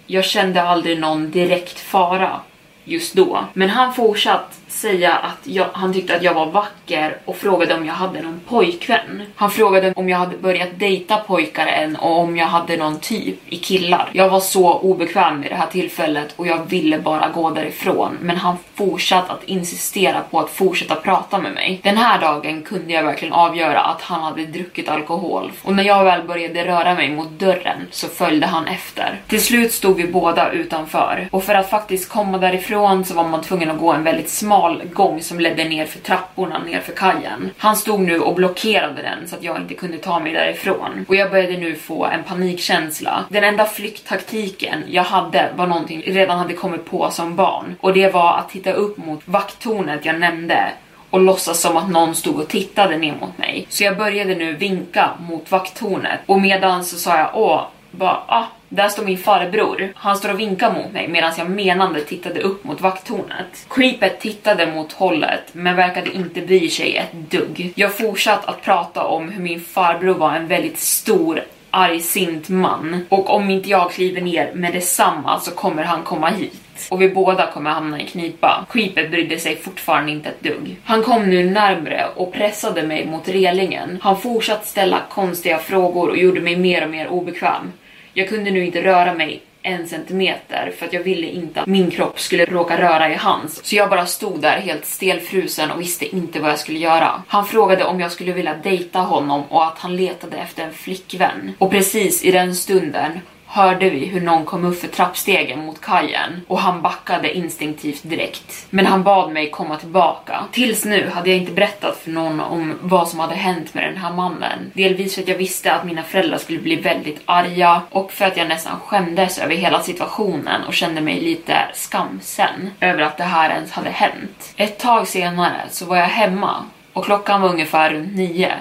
[0.05, 2.39] jag kände aldrig någon direkt fara
[2.87, 3.45] just då.
[3.53, 7.85] Men han fortsatte säga att jag, han tyckte att jag var vacker och frågade om
[7.85, 9.21] jag hade någon pojkvän.
[9.35, 13.35] Han frågade om jag hade börjat dejta pojkar än och om jag hade någon typ
[13.45, 14.09] i killar.
[14.13, 18.17] Jag var så obekväm vid det här tillfället och jag ville bara gå därifrån.
[18.21, 21.79] Men han fortsatte att insistera på att fortsätta prata med mig.
[21.83, 26.03] Den här dagen kunde jag verkligen avgöra att han hade druckit alkohol och när jag
[26.03, 29.21] väl började röra mig mot dörren så följde han efter.
[29.27, 33.23] Till slut stod vi båda utanför och för att faktiskt komma därifrån därifrån så var
[33.23, 36.93] man tvungen att gå en väldigt smal gång som ledde ner för trapporna ner för
[36.93, 37.51] kajen.
[37.57, 41.05] Han stod nu och blockerade den så att jag inte kunde ta mig därifrån.
[41.07, 43.25] Och jag började nu få en panikkänsla.
[43.29, 47.75] Den enda flykttaktiken jag hade var någonting jag redan hade kommit på som barn.
[47.81, 50.71] Och det var att titta upp mot vakttornet jag nämnde
[51.09, 53.65] och låtsas som att någon stod och tittade ner mot mig.
[53.69, 57.61] Så jag började nu vinka mot vakttornet och medan så sa jag åh,
[57.91, 59.93] bara ah, där står min farbror.
[59.95, 63.65] Han står och vinkar mot mig medan jag menande tittade upp mot vakttornet.
[63.69, 67.73] Creepet tittade mot hållet men verkade inte bry sig ett dugg.
[67.75, 73.29] Jag fortsatte att prata om hur min farbror var en väldigt stor argsint man och
[73.29, 77.51] om inte jag kliver ner med detsamma så kommer han komma hit och vi båda
[77.51, 78.65] kommer hamna i knipa.
[78.69, 80.77] Creepet brydde sig fortfarande inte ett dugg.
[80.83, 83.99] Han kom nu närmre och pressade mig mot relingen.
[84.01, 87.71] Han fortsatte ställa konstiga frågor och gjorde mig mer och mer obekväm.
[88.17, 91.91] Jag kunde nu inte röra mig en centimeter för att jag ville inte att min
[91.91, 93.65] kropp skulle råka röra i hans.
[93.65, 97.23] Så jag bara stod där helt stelfrusen och visste inte vad jag skulle göra.
[97.27, 101.53] Han frågade om jag skulle vilja dejta honom och att han letade efter en flickvän.
[101.57, 103.19] Och precis i den stunden
[103.57, 108.65] hörde vi hur någon kom upp för trappstegen mot kajen och han backade instinktivt direkt.
[108.69, 110.43] Men han bad mig komma tillbaka.
[110.51, 113.97] Tills nu hade jag inte berättat för någon om vad som hade hänt med den
[113.97, 114.71] här mannen.
[114.73, 118.37] Delvis för att jag visste att mina föräldrar skulle bli väldigt arga och för att
[118.37, 123.49] jag nästan skämdes över hela situationen och kände mig lite skamsen över att det här
[123.49, 124.53] ens hade hänt.
[124.57, 128.53] Ett tag senare så var jag hemma och klockan var ungefär runt nio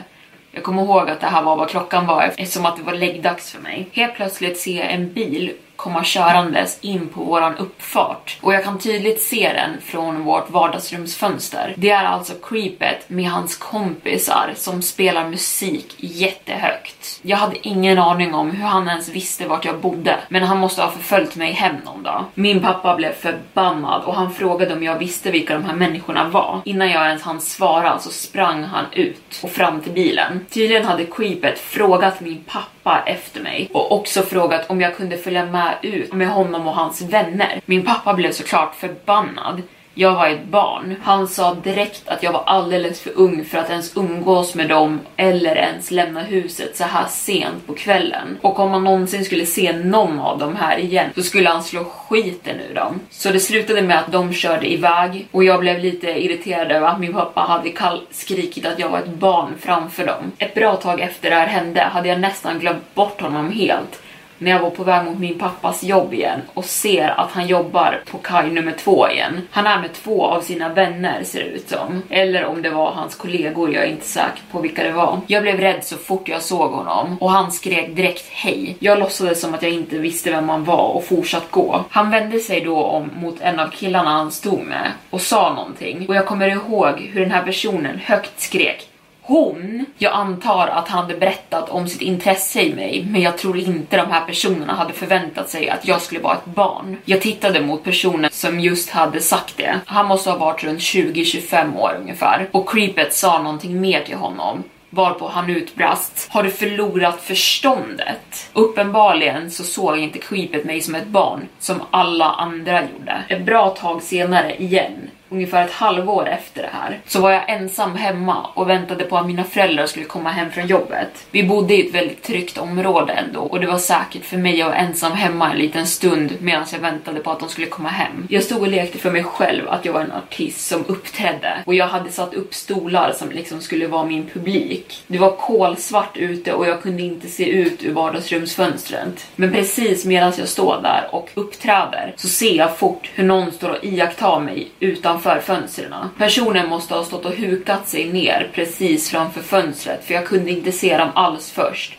[0.56, 3.50] jag kommer ihåg att det här var vad klockan var eftersom att det var läggdags
[3.50, 3.88] för mig.
[3.92, 8.78] Helt plötsligt ser jag en bil komma körandes in på våran uppfart och jag kan
[8.78, 11.74] tydligt se den från vårt vardagsrumsfönster.
[11.76, 17.20] Det är alltså Creepet med hans kompisar som spelar musik jättehögt.
[17.22, 20.82] Jag hade ingen aning om hur han ens visste vart jag bodde, men han måste
[20.82, 22.24] ha förföljt mig hem någon dag.
[22.34, 26.60] Min pappa blev förbannad och han frågade om jag visste vilka de här människorna var.
[26.64, 30.46] Innan jag ens hann svara så sprang han ut och fram till bilen.
[30.50, 32.75] Tydligen hade Creepet frågat min pappa
[33.06, 37.02] efter mig och också frågat om jag kunde följa med ut med honom och hans
[37.02, 37.60] vänner.
[37.66, 39.62] Min pappa blev såklart förbannad.
[39.98, 40.96] Jag var ett barn.
[41.02, 45.00] Han sa direkt att jag var alldeles för ung för att ens umgås med dem
[45.16, 48.38] eller ens lämna huset så här sent på kvällen.
[48.40, 51.84] Och om man någonsin skulle se någon av dem här igen så skulle han slå
[51.84, 53.00] skiten ur dem.
[53.10, 57.00] Så det slutade med att de körde iväg och jag blev lite irriterad över att
[57.00, 57.72] min pappa hade
[58.10, 60.32] skrikit att jag var ett barn framför dem.
[60.38, 64.02] Ett bra tag efter det här hände hade jag nästan glömt bort honom helt
[64.38, 68.02] när jag var på väg mot min pappas jobb igen och ser att han jobbar
[68.10, 69.40] på kaj nummer två igen.
[69.50, 72.02] Han är med två av sina vänner ser det ut som.
[72.10, 75.20] Eller om det var hans kollegor, jag är inte säker på vilka det var.
[75.26, 78.76] Jag blev rädd så fort jag såg honom och han skrek direkt hej.
[78.78, 81.84] Jag låtsades som att jag inte visste vem han var och fortsatte gå.
[81.90, 86.06] Han vände sig då om mot en av killarna han stod med och sa någonting
[86.08, 88.88] och jag kommer ihåg hur den här personen högt skrek
[89.26, 93.58] hon, jag antar att han hade berättat om sitt intresse i mig, men jag tror
[93.58, 96.96] inte de här personerna hade förväntat sig att jag skulle vara ett barn.
[97.04, 99.80] Jag tittade mot personen som just hade sagt det.
[99.86, 102.48] Han måste ha varit runt 20-25 år ungefär.
[102.52, 108.50] Och Creepet sa någonting mer till honom varpå han utbrast Har du förlorat förståndet?
[108.52, 113.24] Uppenbarligen så såg inte Creepet mig som ett barn som alla andra gjorde.
[113.28, 117.96] Ett bra tag senare igen ungefär ett halvår efter det här så var jag ensam
[117.96, 121.26] hemma och väntade på att mina föräldrar skulle komma hem från jobbet.
[121.30, 124.68] Vi bodde i ett väldigt tryggt område ändå och det var säkert för mig att
[124.68, 128.26] vara ensam hemma en liten stund medan jag väntade på att de skulle komma hem.
[128.30, 131.74] Jag stod och lekte för mig själv att jag var en artist som uppträdde och
[131.74, 135.02] jag hade satt upp stolar som liksom skulle vara min publik.
[135.06, 139.26] Det var kolsvart ute och jag kunde inte se ut ur vardagsrumsfönstret.
[139.36, 143.70] Men precis medan jag står där och uppträder så ser jag fort hur någon står
[143.70, 145.94] och iakttar mig utan utanför fönstren.
[146.18, 150.72] Personen måste ha stått och hukat sig ner precis framför fönstret för jag kunde inte
[150.72, 151.98] se dem alls först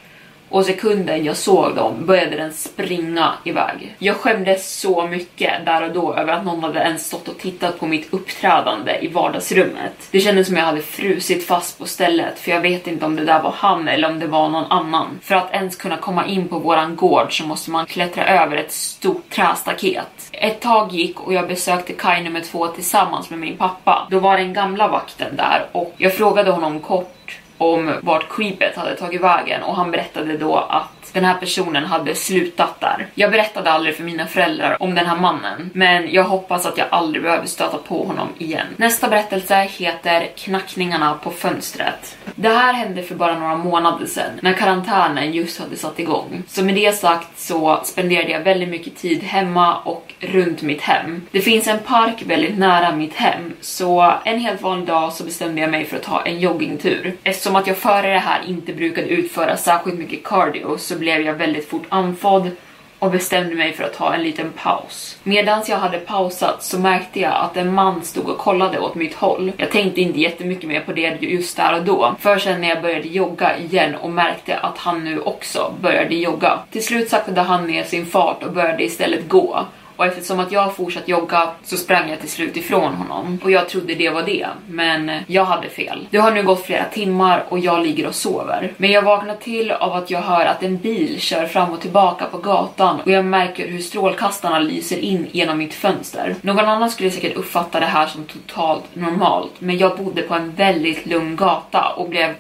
[0.50, 3.96] och sekunden jag såg dem började den springa iväg.
[4.00, 7.80] Jag skämdes så mycket där och då över att någon hade ens stått och tittat
[7.80, 10.08] på mitt uppträdande i vardagsrummet.
[10.12, 13.26] Det kändes som jag hade frusit fast på stället för jag vet inte om det
[13.26, 15.20] där var han eller om det var någon annan.
[15.22, 18.72] För att ens kunna komma in på våran gård så måste man klättra över ett
[18.72, 20.30] stort trästaket.
[20.32, 24.08] Ett tag gick och jag besökte kaj nummer två tillsammans med min pappa.
[24.12, 28.96] Då var den gamla vakten där och jag frågade honom kort om vart creepet hade
[28.96, 29.64] tagit vägen.
[29.64, 33.08] Och han berättade då att den här personen hade slutat där.
[33.16, 36.88] Jag berättade aldrig för mina föräldrar om den här mannen, men jag hoppas att jag
[36.92, 38.68] aldrig behöver stöta på honom igen.
[38.78, 42.18] Nästa berättelse heter Knackningarna på fönstret.
[42.36, 46.44] Det här hände för bara några månader sedan, när karantänen just hade satt igång.
[46.48, 51.22] Så med det sagt så spenderade jag väldigt mycket tid hemma och runt mitt hem.
[51.32, 55.62] Det finns en park väldigt nära mitt hem, så en helt vanlig dag så bestämde
[55.62, 57.16] jag mig för att ta en joggingtur.
[57.24, 61.34] Eftersom att jag före det här inte brukade utföra särskilt mycket cardio så blev jag
[61.34, 62.52] väldigt fort andfådd
[63.00, 65.18] och bestämde mig för att ta en liten paus.
[65.24, 69.16] Medan jag hade pausat så märkte jag att en man stod och kollade åt mitt
[69.16, 69.52] håll.
[69.58, 72.82] Jag tänkte inte jättemycket mer på det just där och då, för sen när jag
[72.82, 76.60] började jogga igen och märkte att han nu också började jogga.
[76.72, 79.66] Till slut saktade han ner sin fart och började istället gå
[79.98, 83.40] och eftersom att jag fortsatt jogga så sprang jag till slut ifrån honom.
[83.44, 86.08] Och jag trodde det var det, men jag hade fel.
[86.10, 88.74] Det har nu gått flera timmar och jag ligger och sover.
[88.78, 92.26] Men jag vaknar till av att jag hör att en bil kör fram och tillbaka
[92.26, 96.36] på gatan och jag märker hur strålkastarna lyser in genom mitt fönster.
[96.42, 100.52] Någon annan skulle säkert uppfatta det här som totalt normalt, men jag bodde på en
[100.52, 102.36] väldigt lugn gata och blev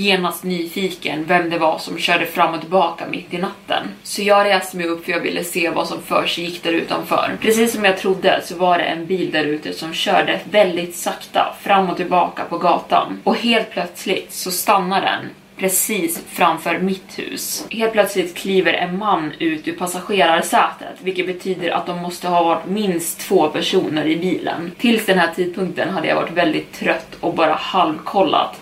[0.00, 3.88] genast nyfiken vem det var som körde fram och tillbaka mitt i natten.
[4.02, 6.72] Så jag reste mig upp för jag ville se vad som för sig gick där
[6.72, 7.36] utanför.
[7.40, 11.54] Precis som jag trodde så var det en bil där ute som körde väldigt sakta
[11.60, 13.20] fram och tillbaka på gatan.
[13.24, 17.66] Och helt plötsligt så stannar den precis framför mitt hus.
[17.70, 22.66] Helt plötsligt kliver en man ut ur passagerarsätet, vilket betyder att de måste ha varit
[22.66, 24.72] minst två personer i bilen.
[24.78, 28.60] Tills den här tidpunkten hade jag varit väldigt trött och bara halvkollat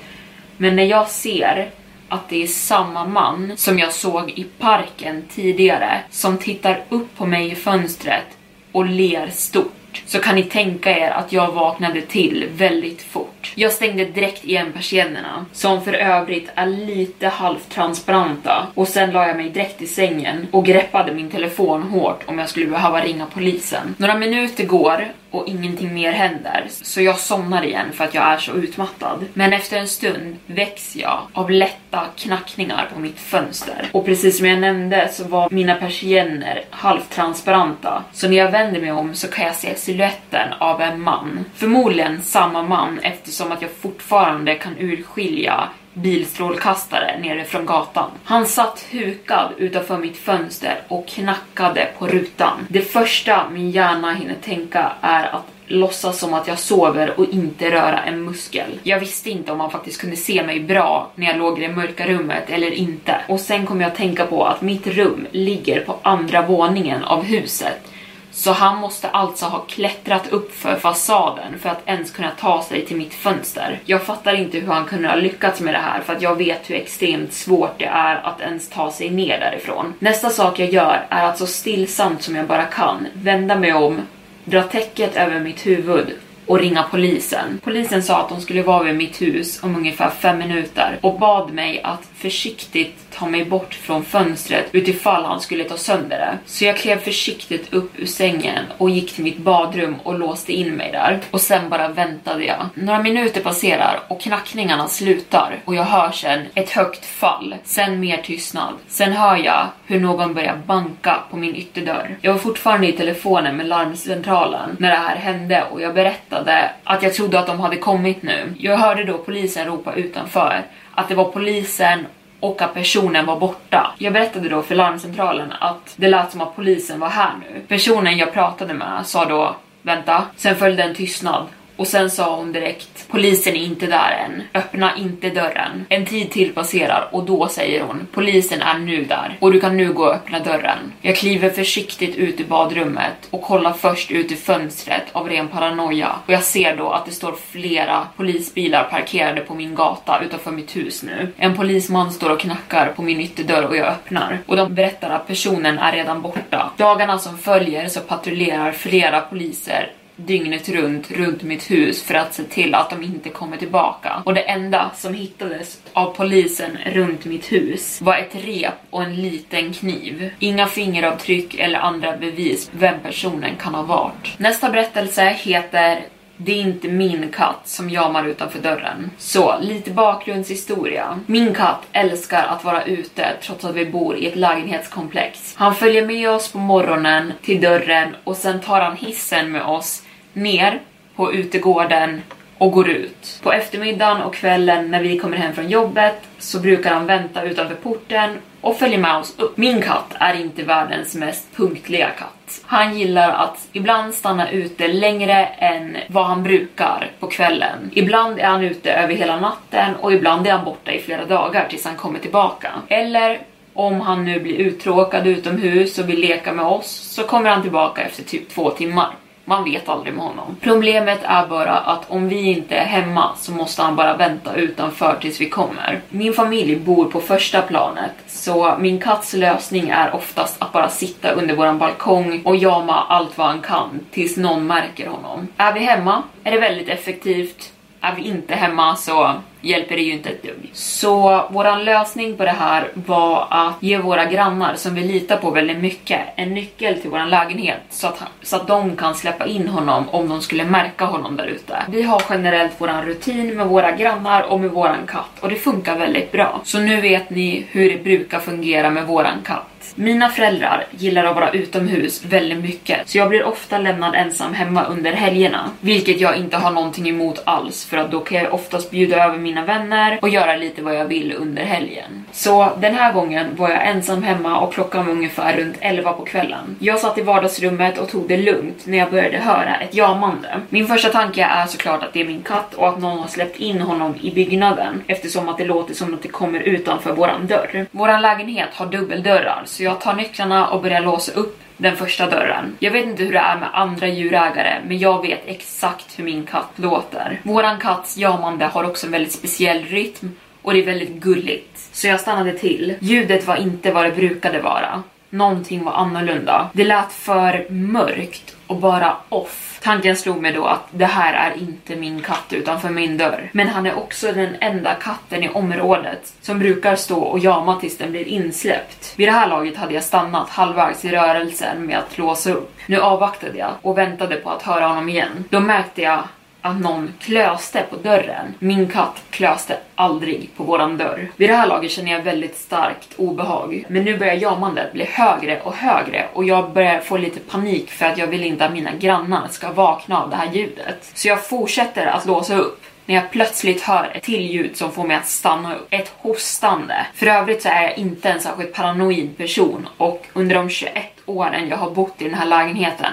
[0.58, 1.70] men när jag ser
[2.08, 7.26] att det är samma man som jag såg i parken tidigare som tittar upp på
[7.26, 8.24] mig i fönstret
[8.72, 13.52] och ler stort så kan ni tänka er att jag vaknade till väldigt fort.
[13.54, 19.36] Jag stängde direkt igen persiennerna, som för övrigt är lite halvtransparenta och sen la jag
[19.36, 23.94] mig direkt i sängen och greppade min telefon hårt om jag skulle behöva ringa polisen.
[23.98, 28.38] Några minuter går och ingenting mer händer, så jag somnar igen för att jag är
[28.38, 29.24] så utmattad.
[29.34, 31.50] Men efter en stund väcks jag av
[31.90, 33.88] lätta knackningar på mitt fönster.
[33.92, 38.92] Och precis som jag nämnde så var mina persienner halvtransparenta, så när jag vänder mig
[38.92, 41.44] om så kan jag se siluetten av en man.
[41.54, 45.68] Förmodligen samma man eftersom att jag fortfarande kan urskilja
[46.02, 48.10] bilstrålkastare nere från gatan.
[48.24, 52.66] Han satt hukad utanför mitt fönster och knackade på rutan.
[52.68, 57.70] Det första min hjärna hinner tänka är att låtsas som att jag sover och inte
[57.70, 58.80] röra en muskel.
[58.82, 61.74] Jag visste inte om han faktiskt kunde se mig bra när jag låg i det
[61.74, 63.20] mörka rummet eller inte.
[63.28, 67.24] Och sen kom jag att tänka på att mitt rum ligger på andra våningen av
[67.24, 67.90] huset
[68.38, 72.86] så han måste alltså ha klättrat upp för fasaden för att ens kunna ta sig
[72.86, 73.80] till mitt fönster.
[73.84, 76.70] Jag fattar inte hur han kunde ha lyckats med det här för att jag vet
[76.70, 79.94] hur extremt svårt det är att ens ta sig ner därifrån.
[79.98, 84.00] Nästa sak jag gör är att så stillsamt som jag bara kan vända mig om,
[84.44, 86.06] dra täcket över mitt huvud
[86.46, 87.60] och ringa polisen.
[87.64, 91.52] Polisen sa att de skulle vara vid mitt hus om ungefär fem minuter och bad
[91.52, 96.38] mig att försiktigt ta mig bort från fönstret utifall han skulle ta sönder det.
[96.46, 100.74] Så jag klev försiktigt upp ur sängen och gick till mitt badrum och låste in
[100.74, 101.20] mig där.
[101.30, 102.66] Och sen bara väntade jag.
[102.74, 107.54] Några minuter passerar och knackningarna slutar och jag hör sen ett högt fall.
[107.64, 108.74] Sen mer tystnad.
[108.88, 112.18] Sen hör jag hur någon börjar banka på min ytterdörr.
[112.20, 117.02] Jag var fortfarande i telefonen med larmcentralen när det här hände och jag berättade att
[117.02, 118.54] jag trodde att de hade kommit nu.
[118.58, 120.64] Jag hörde då polisen ropa utanför
[120.98, 122.06] att det var polisen
[122.40, 123.94] och att personen var borta.
[123.98, 127.60] Jag berättade då för larmcentralen att det lät som att polisen var här nu.
[127.68, 131.46] Personen jag pratade med sa då vänta, sen följde en tystnad
[131.78, 134.42] och sen sa hon direkt polisen är inte där än.
[134.54, 135.86] Öppna inte dörren.
[135.88, 139.76] En tid till passerar och då säger hon polisen är nu där och du kan
[139.76, 140.78] nu gå och öppna dörren.
[141.02, 146.14] Jag kliver försiktigt ut ur badrummet och kollar först ut ur fönstret av ren paranoia
[146.26, 150.76] och jag ser då att det står flera polisbilar parkerade på min gata utanför mitt
[150.76, 151.32] hus nu.
[151.36, 155.26] En polisman står och knackar på min ytterdörr och jag öppnar och de berättar att
[155.26, 156.70] personen är redan borta.
[156.76, 162.42] Dagarna som följer så patrullerar flera poliser dygnet runt runt mitt hus för att se
[162.42, 164.22] till att de inte kommer tillbaka.
[164.24, 169.16] Och det enda som hittades av polisen runt mitt hus var ett rep och en
[169.16, 170.30] liten kniv.
[170.38, 174.38] Inga fingeravtryck eller andra bevis vem personen kan ha varit.
[174.38, 176.00] Nästa berättelse heter
[176.40, 179.10] det är inte min katt som jamar utanför dörren.
[179.18, 181.20] Så, lite bakgrundshistoria.
[181.26, 185.54] Min katt älskar att vara ute trots att vi bor i ett lägenhetskomplex.
[185.56, 190.02] Han följer med oss på morgonen till dörren och sen tar han hissen med oss
[190.32, 190.80] ner
[191.16, 192.22] på utegården
[192.58, 193.40] och går ut.
[193.42, 197.74] På eftermiddagen och kvällen när vi kommer hem från jobbet så brukar han vänta utanför
[197.74, 199.56] porten och följer med oss upp.
[199.56, 202.60] Min katt är inte världens mest punktliga katt.
[202.66, 207.90] Han gillar att ibland stanna ute längre än vad han brukar på kvällen.
[207.92, 211.66] Ibland är han ute över hela natten och ibland är han borta i flera dagar
[211.70, 212.72] tills han kommer tillbaka.
[212.88, 213.38] Eller
[213.74, 218.02] om han nu blir uttråkad utomhus och vill leka med oss så kommer han tillbaka
[218.02, 219.10] efter typ två timmar.
[219.48, 220.56] Man vet aldrig med honom.
[220.60, 225.16] Problemet är bara att om vi inte är hemma så måste han bara vänta utanför
[225.20, 226.00] tills vi kommer.
[226.08, 231.30] Min familj bor på första planet så min katts lösning är oftast att bara sitta
[231.30, 235.48] under våran balkong och jama allt vad han kan tills någon märker honom.
[235.56, 237.72] Är vi hemma är det väldigt effektivt.
[238.08, 240.70] Är vi inte hemma så hjälper det ju inte ett dugg.
[240.72, 245.50] Så våran lösning på det här var att ge våra grannar, som vi litar på
[245.50, 249.68] väldigt mycket, en nyckel till våran lägenhet så att, så att de kan släppa in
[249.68, 251.82] honom om de skulle märka honom där ute.
[251.88, 255.98] Vi har generellt våran rutin med våra grannar och med våran katt och det funkar
[255.98, 256.60] väldigt bra.
[256.64, 259.77] Så nu vet ni hur det brukar fungera med våran katt.
[260.00, 264.84] Mina föräldrar gillar att vara utomhus väldigt mycket, så jag blir ofta lämnad ensam hemma
[264.84, 265.70] under helgerna.
[265.80, 269.38] Vilket jag inte har någonting emot alls, för att då kan jag oftast bjuda över
[269.38, 272.24] mina vänner och göra lite vad jag vill under helgen.
[272.32, 276.24] Så den här gången var jag ensam hemma och klockan var ungefär runt 11 på
[276.24, 276.76] kvällen.
[276.78, 280.60] Jag satt i vardagsrummet och tog det lugnt när jag började höra ett jamande.
[280.68, 283.60] Min första tanke är såklart att det är min katt och att någon har släppt
[283.60, 287.86] in honom i byggnaden eftersom att det låter som att det kommer utanför våran dörr.
[287.90, 292.30] Våran lägenhet har dubbeldörrar så jag jag tar nycklarna och börjar låsa upp den första
[292.30, 292.76] dörren.
[292.78, 296.46] Jag vet inte hur det är med andra djurägare, men jag vet exakt hur min
[296.46, 297.40] katt låter.
[297.42, 301.88] Våran katts jamande har också en väldigt speciell rytm och det är väldigt gulligt.
[301.92, 302.94] Så jag stannade till.
[303.00, 305.02] Ljudet var inte vad det brukade vara.
[305.30, 306.70] Någonting var annorlunda.
[306.72, 309.80] Det lät för mörkt och bara off.
[309.82, 313.50] Tanken slog mig då att det här är inte min katt utanför min dörr.
[313.52, 317.98] Men han är också den enda katten i området som brukar stå och jama tills
[317.98, 319.14] den blir insläppt.
[319.16, 322.76] Vid det här laget hade jag stannat halvvägs i rörelsen med att låsa upp.
[322.86, 325.44] Nu avvaktade jag och väntade på att höra honom igen.
[325.50, 326.22] Då märkte jag
[326.68, 328.54] att någon klöste på dörren.
[328.58, 331.30] Min katt klöste aldrig på våran dörr.
[331.36, 333.84] Vid det här laget känner jag väldigt starkt obehag.
[333.88, 338.06] Men nu börjar jamandet bli högre och högre och jag börjar få lite panik för
[338.06, 341.10] att jag vill inte att mina grannar ska vakna av det här ljudet.
[341.14, 345.04] Så jag fortsätter att låsa upp när jag plötsligt hör ett till ljud som får
[345.04, 345.86] mig att stanna upp.
[345.90, 347.06] Ett hostande.
[347.14, 350.92] För övrigt så är jag inte en särskilt paranoid person och under de 21
[351.26, 353.12] åren jag har bott i den här lägenheten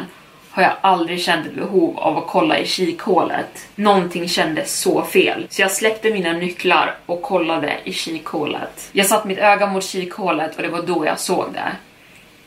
[0.56, 3.68] har jag aldrig känt ett behov av att kolla i kikhålet.
[3.76, 5.47] Någonting kändes så fel.
[5.49, 8.89] Så jag släppte mina nycklar och kollade i kikhålet.
[8.91, 11.72] Jag satt mitt öga mot kikhålet och det var då jag såg det.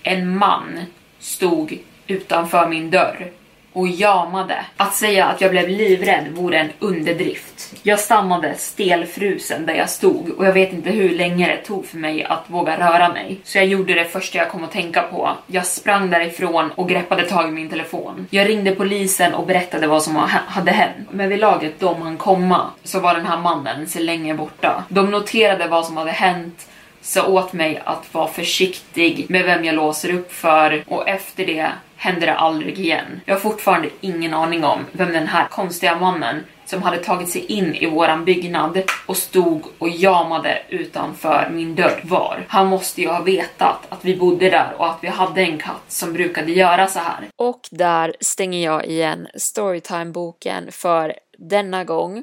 [0.02, 0.80] En man
[1.18, 3.30] stod utanför min dörr
[3.78, 4.64] och jamade.
[4.76, 7.74] Att säga att jag blev livrädd vore en underdrift.
[7.82, 11.96] Jag stannade stelfrusen där jag stod och jag vet inte hur länge det tog för
[11.98, 13.40] mig att våga röra mig.
[13.44, 15.30] Så jag gjorde det första jag kom att tänka på.
[15.46, 18.26] Jag sprang därifrån och greppade tag i min telefon.
[18.30, 20.16] Jag ringde polisen och berättade vad som
[20.46, 21.08] hade hänt.
[21.10, 24.84] Men vid laget de han komma så var den här mannen så länge borta.
[24.88, 26.68] De noterade vad som hade hänt
[27.00, 31.68] sa åt mig att vara försiktig med vem jag låser upp för och efter det
[31.98, 33.20] händer det aldrig igen.
[33.24, 37.44] Jag har fortfarande ingen aning om vem den här konstiga mannen som hade tagit sig
[37.44, 42.44] in i våran byggnad och stod och jamade utanför min dörr var.
[42.48, 45.84] Han måste ju ha vetat att vi bodde där och att vi hade en katt
[45.88, 47.28] som brukade göra så här.
[47.36, 52.22] Och där stänger jag igen Storytime-boken för denna gång.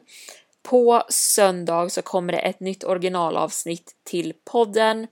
[0.63, 5.07] På söndag så kommer det ett nytt originalavsnitt till podden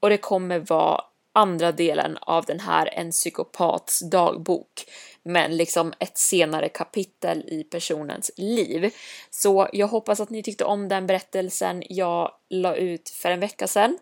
[0.00, 1.00] och det kommer vara
[1.32, 4.84] andra delen av den här En psykopats dagbok,
[5.22, 8.94] men liksom ett senare kapitel i personens liv.
[9.30, 13.66] Så jag hoppas att ni tyckte om den berättelsen jag la ut för en vecka
[13.66, 13.98] sedan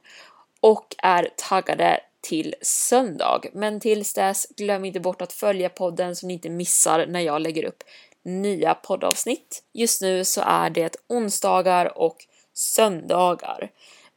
[0.61, 3.41] och är taggade till söndag.
[3.53, 7.43] Men tills dess, glöm inte bort att följa podden så ni inte missar när jag
[7.43, 7.83] lägger upp
[8.25, 9.63] nya poddavsnitt.
[9.73, 12.17] Just nu så är det onsdagar och
[12.55, 13.71] söndagar.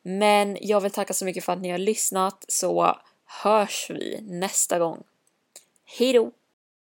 [0.09, 2.97] Men jag vill tacka så mycket för att ni har lyssnat så
[3.43, 5.03] hörs vi nästa gång.
[5.85, 6.31] Hejdå!